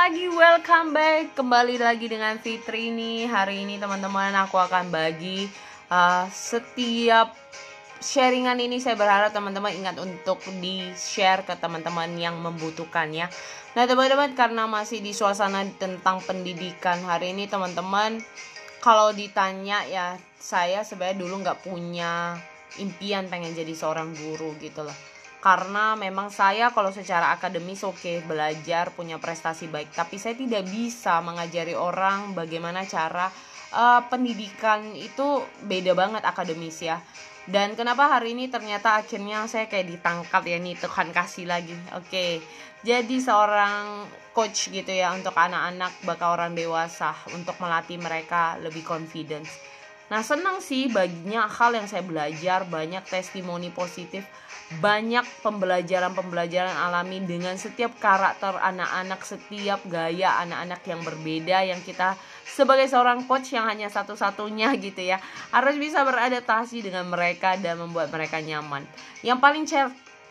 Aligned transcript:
lagi, 0.00 0.32
welcome 0.32 0.96
back. 0.96 1.36
Kembali 1.36 1.76
lagi 1.76 2.08
dengan 2.08 2.40
Fitri 2.40 2.88
nih 2.88 3.28
Hari 3.28 3.68
ini 3.68 3.76
teman-teman 3.76 4.32
aku 4.32 4.56
akan 4.56 4.88
bagi 4.88 5.44
uh, 5.92 6.24
Setiap 6.32 7.36
sharingan 8.00 8.56
ini. 8.64 8.80
Saya 8.80 8.96
berharap 8.96 9.28
teman-teman 9.28 9.76
ingat 9.76 10.00
untuk 10.00 10.40
di-share 10.56 11.44
ke 11.44 11.52
teman-teman 11.52 12.16
yang 12.16 12.40
membutuhkannya 12.40 13.28
Nah 13.76 13.84
teman-teman 13.84 14.32
karena 14.32 14.64
masih 14.64 15.04
di 15.04 15.12
suasana 15.12 15.68
tentang 15.76 16.24
pendidikan 16.24 16.96
Hari 17.04 17.36
ini 17.36 17.44
teman-teman 17.44 18.24
Kalau 18.80 19.12
ditanya 19.12 19.84
ya 19.84 20.16
saya 20.40 20.80
sebenarnya 20.80 21.28
dulu 21.28 21.44
nggak 21.44 21.60
punya 21.60 22.40
impian 22.80 23.28
pengen 23.28 23.52
jadi 23.52 23.76
seorang 23.76 24.16
guru 24.16 24.56
gitu 24.64 24.80
loh 24.80 25.19
karena 25.40 25.96
memang 25.96 26.28
saya 26.28 26.68
kalau 26.68 26.92
secara 26.92 27.32
akademis 27.32 27.80
oke 27.80 27.96
okay, 27.96 28.16
belajar 28.20 28.92
punya 28.92 29.16
prestasi 29.16 29.72
baik. 29.72 29.88
Tapi 29.96 30.20
saya 30.20 30.36
tidak 30.36 30.68
bisa 30.68 31.24
mengajari 31.24 31.72
orang 31.72 32.36
bagaimana 32.36 32.84
cara 32.84 33.32
uh, 33.72 34.04
pendidikan 34.12 34.92
itu 34.92 35.40
beda 35.64 35.96
banget 35.96 36.22
akademis 36.28 36.84
ya. 36.84 37.00
Dan 37.48 37.72
kenapa 37.72 38.06
hari 38.12 38.36
ini 38.36 38.52
ternyata 38.52 39.00
akhirnya 39.00 39.48
saya 39.48 39.64
kayak 39.64 39.88
ditangkap 39.96 40.44
ya 40.44 40.60
nih 40.60 40.76
Tuhan 40.76 41.08
kasih 41.10 41.48
lagi. 41.48 41.74
Oke. 41.96 42.06
Okay. 42.06 42.32
jadi 42.80 43.16
seorang 43.20 44.08
coach 44.32 44.72
gitu 44.72 44.88
ya 44.88 45.12
untuk 45.12 45.36
anak-anak 45.36 46.00
bakal 46.08 46.32
orang 46.32 46.56
dewasa 46.56 47.12
untuk 47.36 47.60
melatih 47.60 48.00
mereka 48.00 48.56
lebih 48.56 48.80
confidence 48.80 49.52
Nah 50.10 50.26
senang 50.26 50.58
sih 50.58 50.90
baginya 50.90 51.46
hal 51.46 51.70
yang 51.72 51.86
saya 51.86 52.02
belajar 52.02 52.66
banyak 52.66 53.06
testimoni 53.06 53.70
positif 53.70 54.26
banyak 54.78 55.26
pembelajaran-pembelajaran 55.42 56.70
alami 56.78 57.18
dengan 57.26 57.58
setiap 57.58 57.98
karakter 57.98 58.54
anak-anak, 58.54 59.18
setiap 59.26 59.82
gaya 59.90 60.38
anak-anak 60.46 60.86
yang 60.86 61.02
berbeda 61.02 61.58
yang 61.66 61.82
kita 61.82 62.14
sebagai 62.46 62.86
seorang 62.86 63.26
coach 63.26 63.50
yang 63.50 63.66
hanya 63.66 63.90
satu-satunya 63.90 64.70
gitu 64.86 65.02
ya 65.02 65.18
harus 65.50 65.74
bisa 65.74 66.06
beradaptasi 66.06 66.86
dengan 66.86 67.10
mereka 67.10 67.58
dan 67.58 67.82
membuat 67.82 68.14
mereka 68.14 68.38
nyaman. 68.38 68.86
Yang 69.26 69.38
paling 69.42 69.64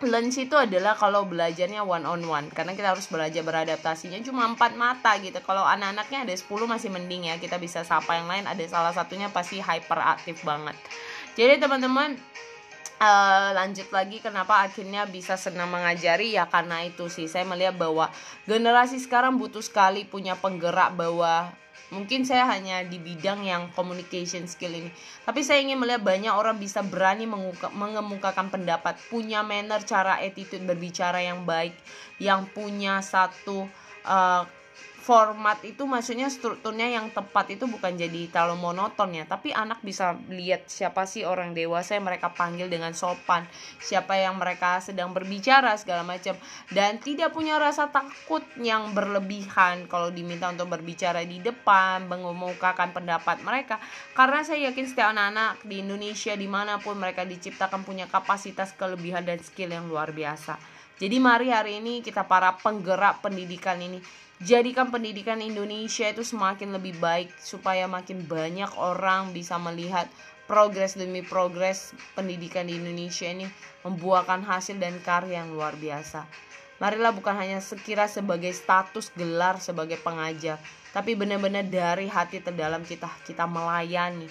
challenge 0.00 0.36
itu 0.36 0.56
adalah 0.58 0.98
kalau 0.98 1.26
belajarnya 1.26 1.82
one 1.82 2.06
on 2.06 2.22
one. 2.26 2.46
Karena 2.50 2.74
kita 2.74 2.94
harus 2.94 3.06
belajar 3.06 3.42
beradaptasinya 3.42 4.18
cuma 4.22 4.46
empat 4.46 4.74
mata 4.74 5.16
gitu. 5.18 5.38
Kalau 5.42 5.62
anak-anaknya 5.62 6.28
ada 6.28 6.34
10 6.34 6.46
masih 6.66 6.90
mending 6.90 7.30
ya. 7.30 7.38
Kita 7.38 7.58
bisa 7.58 7.82
sapa 7.86 8.18
yang 8.18 8.26
lain. 8.26 8.44
Ada 8.44 8.62
salah 8.70 8.92
satunya 8.92 9.30
pasti 9.30 9.62
hyperaktif 9.62 10.42
banget. 10.42 10.76
Jadi 11.34 11.58
teman-teman 11.58 12.14
uh, 13.00 13.50
lanjut 13.54 13.88
lagi 13.90 14.20
kenapa 14.22 14.66
akhirnya 14.66 15.06
bisa 15.08 15.34
senang 15.38 15.70
mengajari? 15.70 16.34
Ya 16.36 16.46
karena 16.46 16.84
itu 16.86 17.06
sih. 17.10 17.26
Saya 17.26 17.46
melihat 17.48 17.74
bahwa 17.78 18.10
generasi 18.44 19.00
sekarang 19.00 19.38
butuh 19.38 19.62
sekali 19.62 20.06
punya 20.06 20.38
penggerak 20.38 20.94
bahwa 20.94 21.50
mungkin 21.92 22.26
saya 22.26 22.48
hanya 22.50 22.82
di 22.82 22.98
bidang 22.98 23.46
yang 23.46 23.70
communication 23.74 24.50
skill 24.50 24.74
ini. 24.74 24.90
Tapi 25.22 25.46
saya 25.46 25.62
ingin 25.62 25.78
melihat 25.78 26.02
banyak 26.02 26.34
orang 26.34 26.58
bisa 26.58 26.82
berani 26.82 27.28
mengemukakan 27.70 28.50
pendapat 28.50 28.98
punya 29.10 29.46
manner 29.46 29.82
cara 29.86 30.18
attitude 30.18 30.66
berbicara 30.66 31.22
yang 31.22 31.46
baik 31.46 31.74
yang 32.18 32.46
punya 32.50 33.02
satu 33.02 33.66
uh, 34.06 34.42
format 35.04 35.60
itu 35.68 35.84
maksudnya 35.84 36.32
strukturnya 36.32 36.88
yang 36.88 37.12
tepat 37.12 37.52
itu 37.52 37.68
bukan 37.68 37.92
jadi 37.92 38.32
terlalu 38.32 38.56
monoton 38.56 39.12
ya. 39.12 39.28
Tapi 39.28 39.52
anak 39.52 39.84
bisa 39.84 40.16
lihat 40.32 40.64
siapa 40.72 41.04
sih 41.04 41.28
orang 41.28 41.52
dewasa 41.52 42.00
yang 42.00 42.08
mereka 42.08 42.32
panggil 42.32 42.72
dengan 42.72 42.96
sopan 42.96 43.44
siapa 43.84 44.16
yang 44.16 44.40
mereka 44.40 44.80
sedang 44.80 45.12
berbicara 45.12 45.76
segala 45.76 46.08
macam. 46.08 46.32
Dan 46.72 47.04
tidak 47.04 47.36
punya 47.36 47.60
rasa 47.60 47.92
takut 47.92 48.40
yang 48.56 48.96
berlebihan 48.96 49.84
kalau 49.92 50.08
diminta 50.08 50.48
untuk 50.48 50.72
berbicara 50.72 51.20
di 51.28 51.44
depan 51.44 52.08
mengemukakan 52.08 52.96
pendapat 52.96 53.44
mereka. 53.44 53.76
Karena 54.16 54.40
saya 54.40 54.72
yakin 54.72 54.88
setiap 54.88 55.12
anak-anak 55.12 55.68
di 55.68 55.84
Indonesia 55.84 56.32
di 56.32 56.48
mana 56.48 56.80
pun 56.80 56.96
mereka 56.96 57.28
diciptakan 57.28 57.84
punya 57.84 58.08
kapasitas 58.08 58.72
kelebihan 58.72 59.28
dan 59.28 59.36
skill 59.44 59.68
yang 59.68 59.84
luar 59.84 60.16
biasa 60.16 60.73
jadi 61.02 61.16
mari 61.18 61.50
hari 61.50 61.82
ini 61.82 62.00
kita 62.06 62.22
para 62.26 62.54
penggerak 62.54 63.18
pendidikan 63.18 63.82
ini 63.82 63.98
jadikan 64.42 64.90
pendidikan 64.90 65.38
Indonesia 65.42 66.06
itu 66.10 66.22
semakin 66.22 66.74
lebih 66.74 66.98
baik 66.98 67.30
supaya 67.38 67.86
makin 67.86 68.26
banyak 68.26 68.70
orang 68.78 69.34
bisa 69.34 69.58
melihat 69.58 70.10
progres 70.44 70.94
demi 70.94 71.24
progres 71.24 71.96
pendidikan 72.12 72.68
di 72.68 72.76
Indonesia 72.76 73.30
ini 73.30 73.48
membuahkan 73.82 74.44
hasil 74.44 74.76
dan 74.76 75.00
karya 75.00 75.40
yang 75.40 75.52
luar 75.56 75.76
biasa. 75.76 76.28
Marilah 76.82 77.14
bukan 77.14 77.32
hanya 77.38 77.62
sekira 77.62 78.10
sebagai 78.10 78.50
status 78.50 79.08
gelar 79.14 79.62
sebagai 79.62 79.96
pengajar, 80.02 80.58
tapi 80.90 81.14
benar-benar 81.14 81.64
dari 81.64 82.10
hati 82.10 82.42
terdalam 82.42 82.82
kita 82.82 83.08
kita 83.24 83.46
melayani, 83.46 84.26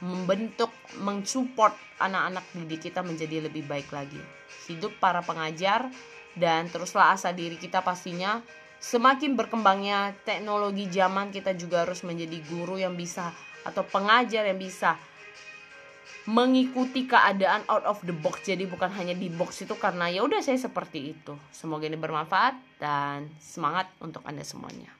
membentuk, 0.00 0.72
mensupport 1.00 1.76
anak-anak 2.00 2.44
didik 2.56 2.90
kita 2.90 3.04
menjadi 3.04 3.48
lebih 3.48 3.68
baik 3.68 3.92
lagi. 3.92 4.20
Hidup 4.68 4.96
para 4.96 5.20
pengajar 5.20 5.92
dan 6.36 6.68
teruslah 6.72 7.14
asa 7.14 7.30
diri 7.36 7.60
kita 7.60 7.84
pastinya. 7.84 8.40
Semakin 8.80 9.36
berkembangnya 9.36 10.16
teknologi 10.24 10.88
zaman 10.88 11.28
kita 11.28 11.52
juga 11.52 11.84
harus 11.84 12.00
menjadi 12.00 12.40
guru 12.48 12.80
yang 12.80 12.96
bisa 12.96 13.28
atau 13.60 13.84
pengajar 13.84 14.48
yang 14.48 14.56
bisa 14.56 14.96
mengikuti 16.24 17.04
keadaan 17.04 17.60
out 17.68 17.84
of 17.84 18.00
the 18.08 18.16
box. 18.16 18.48
Jadi 18.48 18.64
bukan 18.64 18.88
hanya 18.96 19.12
di 19.12 19.28
box 19.28 19.68
itu 19.68 19.76
karena 19.76 20.08
ya 20.08 20.24
udah 20.24 20.40
saya 20.40 20.56
seperti 20.56 21.12
itu. 21.12 21.36
Semoga 21.52 21.84
ini 21.84 22.00
bermanfaat 22.00 22.80
dan 22.80 23.28
semangat 23.36 23.92
untuk 24.00 24.24
anda 24.24 24.40
semuanya 24.40 24.99